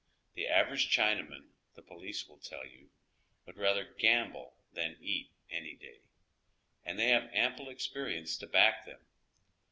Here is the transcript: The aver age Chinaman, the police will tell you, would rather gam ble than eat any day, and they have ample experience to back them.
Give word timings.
The 0.33 0.47
aver 0.47 0.73
age 0.73 0.89
Chinaman, 0.97 1.49
the 1.75 1.83
police 1.83 2.27
will 2.27 2.39
tell 2.39 2.65
you, 2.65 2.89
would 3.45 3.55
rather 3.57 3.83
gam 3.85 4.31
ble 4.31 4.55
than 4.73 4.97
eat 4.99 5.29
any 5.51 5.75
day, 5.75 5.99
and 6.83 6.97
they 6.97 7.09
have 7.09 7.29
ample 7.33 7.69
experience 7.69 8.35
to 8.37 8.47
back 8.47 8.83
them. 8.83 9.05